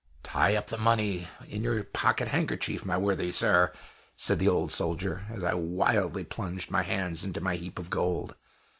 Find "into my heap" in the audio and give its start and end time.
7.23-7.77